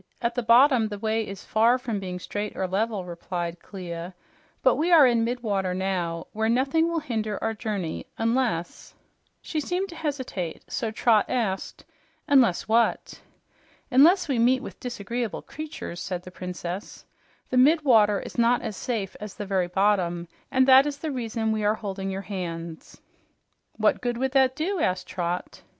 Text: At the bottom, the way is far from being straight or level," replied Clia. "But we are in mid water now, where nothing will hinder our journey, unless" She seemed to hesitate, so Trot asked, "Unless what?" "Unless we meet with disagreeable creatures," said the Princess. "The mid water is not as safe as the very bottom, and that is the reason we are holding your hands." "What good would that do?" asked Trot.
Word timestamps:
At 0.19 0.33
the 0.33 0.41
bottom, 0.41 0.87
the 0.87 0.97
way 0.97 1.21
is 1.27 1.45
far 1.45 1.77
from 1.77 1.99
being 1.99 2.17
straight 2.17 2.57
or 2.57 2.67
level," 2.67 3.05
replied 3.05 3.59
Clia. 3.59 4.15
"But 4.63 4.73
we 4.73 4.91
are 4.91 5.05
in 5.05 5.23
mid 5.23 5.43
water 5.43 5.75
now, 5.75 6.25
where 6.33 6.49
nothing 6.49 6.89
will 6.89 7.01
hinder 7.01 7.37
our 7.43 7.53
journey, 7.53 8.07
unless" 8.17 8.95
She 9.43 9.59
seemed 9.61 9.89
to 9.89 9.95
hesitate, 9.95 10.63
so 10.67 10.89
Trot 10.89 11.25
asked, 11.29 11.85
"Unless 12.27 12.67
what?" 12.67 13.21
"Unless 13.91 14.27
we 14.27 14.39
meet 14.39 14.63
with 14.63 14.79
disagreeable 14.79 15.43
creatures," 15.43 15.99
said 16.01 16.23
the 16.23 16.31
Princess. 16.31 17.05
"The 17.51 17.57
mid 17.57 17.83
water 17.85 18.19
is 18.21 18.39
not 18.39 18.63
as 18.63 18.75
safe 18.75 19.15
as 19.19 19.35
the 19.35 19.45
very 19.45 19.67
bottom, 19.67 20.27
and 20.49 20.67
that 20.67 20.87
is 20.87 20.97
the 20.97 21.11
reason 21.11 21.51
we 21.51 21.63
are 21.63 21.75
holding 21.75 22.09
your 22.09 22.21
hands." 22.23 22.99
"What 23.77 24.01
good 24.01 24.17
would 24.17 24.31
that 24.31 24.55
do?" 24.55 24.79
asked 24.79 25.05
Trot. 25.05 25.61